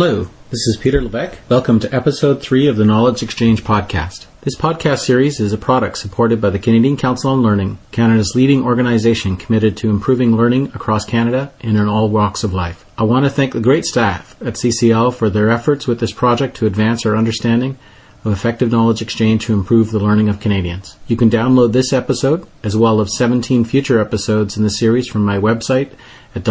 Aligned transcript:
Hello, 0.00 0.28
this 0.50 0.64
is 0.68 0.78
Peter 0.80 1.02
Levesque. 1.02 1.40
Welcome 1.48 1.80
to 1.80 1.92
episode 1.92 2.40
3 2.40 2.68
of 2.68 2.76
the 2.76 2.84
Knowledge 2.84 3.20
Exchange 3.20 3.64
podcast. 3.64 4.26
This 4.42 4.54
podcast 4.54 5.00
series 5.00 5.40
is 5.40 5.52
a 5.52 5.58
product 5.58 5.98
supported 5.98 6.40
by 6.40 6.50
the 6.50 6.58
Canadian 6.60 6.96
Council 6.96 7.32
on 7.32 7.42
Learning, 7.42 7.80
Canada's 7.90 8.36
leading 8.36 8.62
organization 8.62 9.36
committed 9.36 9.76
to 9.78 9.90
improving 9.90 10.36
learning 10.36 10.66
across 10.66 11.04
Canada 11.04 11.52
and 11.62 11.76
in 11.76 11.88
all 11.88 12.08
walks 12.08 12.44
of 12.44 12.54
life. 12.54 12.84
I 12.96 13.02
want 13.02 13.24
to 13.24 13.28
thank 13.28 13.54
the 13.54 13.60
great 13.60 13.84
staff 13.84 14.40
at 14.40 14.54
CCL 14.54 15.16
for 15.16 15.28
their 15.28 15.50
efforts 15.50 15.88
with 15.88 15.98
this 15.98 16.12
project 16.12 16.56
to 16.58 16.66
advance 16.66 17.04
our 17.04 17.16
understanding 17.16 17.76
of 18.24 18.30
effective 18.30 18.70
knowledge 18.70 19.02
exchange 19.02 19.46
to 19.46 19.52
improve 19.52 19.90
the 19.90 19.98
learning 19.98 20.28
of 20.28 20.38
Canadians. 20.38 20.96
You 21.08 21.16
can 21.16 21.28
download 21.28 21.72
this 21.72 21.92
episode, 21.92 22.46
as 22.62 22.76
well 22.76 23.00
as 23.00 23.18
17 23.18 23.64
future 23.64 24.00
episodes 24.00 24.56
in 24.56 24.62
the 24.62 24.70
series 24.70 25.08
from 25.08 25.24
my 25.24 25.38
website 25.38 25.90
at 26.36 26.44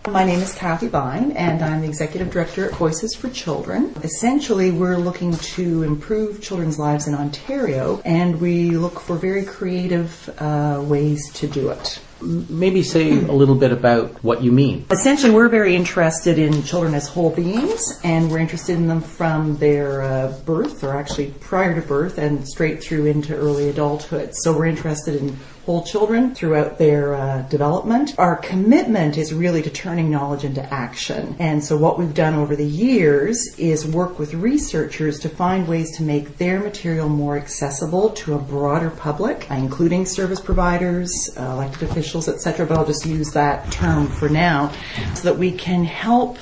My 0.08 0.24
name 0.24 0.40
is 0.40 0.54
Cathy 0.54 0.88
Vine, 0.88 1.32
and 1.32 1.62
I'm 1.62 1.80
the 1.80 1.86
Executive 1.86 2.30
Director 2.30 2.68
at 2.68 2.76
Voices 2.76 3.14
for 3.14 3.30
Children. 3.30 3.94
Essentially, 4.02 4.70
we're 4.70 4.98
looking 4.98 5.32
to 5.32 5.82
improve 5.82 6.42
children's 6.42 6.78
lives 6.78 7.06
in 7.06 7.14
Ontario, 7.14 8.02
and 8.04 8.40
we 8.40 8.72
look 8.72 9.00
for 9.00 9.16
very 9.16 9.44
creative 9.44 10.28
uh, 10.38 10.82
ways 10.82 11.32
to 11.34 11.46
do 11.46 11.70
it 11.70 12.00
maybe 12.24 12.82
say 12.82 13.10
a 13.10 13.32
little 13.32 13.54
bit 13.54 13.72
about 13.72 14.22
what 14.24 14.42
you 14.42 14.52
mean. 14.52 14.86
Essentially, 14.90 15.32
we're 15.32 15.48
very 15.48 15.76
interested 15.76 16.38
in 16.38 16.62
children 16.62 16.94
as 16.94 17.08
whole 17.08 17.30
beings, 17.30 18.00
and 18.02 18.30
we're 18.30 18.38
interested 18.38 18.76
in 18.76 18.88
them 18.88 19.00
from 19.00 19.56
their 19.58 20.02
uh, 20.02 20.32
birth, 20.44 20.82
or 20.82 20.94
actually 20.94 21.30
prior 21.40 21.74
to 21.78 21.86
birth, 21.86 22.18
and 22.18 22.46
straight 22.46 22.82
through 22.82 23.06
into 23.06 23.34
early 23.34 23.68
adulthood. 23.68 24.34
So 24.34 24.56
we're 24.56 24.66
interested 24.66 25.16
in 25.16 25.36
whole 25.64 25.82
children 25.82 26.34
throughout 26.34 26.78
their 26.78 27.14
uh, 27.14 27.42
development. 27.42 28.14
Our 28.18 28.36
commitment 28.36 29.16
is 29.16 29.32
really 29.32 29.62
to 29.62 29.70
turning 29.70 30.10
knowledge 30.10 30.44
into 30.44 30.62
action. 30.72 31.36
And 31.38 31.64
so 31.64 31.76
what 31.76 31.98
we've 31.98 32.12
done 32.14 32.34
over 32.34 32.54
the 32.54 32.66
years 32.66 33.54
is 33.58 33.86
work 33.86 34.18
with 34.18 34.34
researchers 34.34 35.18
to 35.20 35.28
find 35.28 35.66
ways 35.66 35.96
to 35.96 36.02
make 36.02 36.36
their 36.36 36.60
material 36.60 37.08
more 37.08 37.36
accessible 37.36 38.10
to 38.10 38.34
a 38.34 38.38
broader 38.38 38.90
public, 38.90 39.46
including 39.50 40.04
service 40.04 40.40
providers, 40.40 41.30
uh, 41.38 41.42
elected 41.42 41.88
officials, 41.88 42.28
etc. 42.28 42.66
But 42.66 42.78
I'll 42.78 42.86
just 42.86 43.06
use 43.06 43.32
that 43.32 43.70
term 43.72 44.06
for 44.06 44.28
now 44.28 44.70
so 45.14 45.22
that 45.30 45.38
we 45.38 45.50
can 45.50 45.84
help 45.84 46.38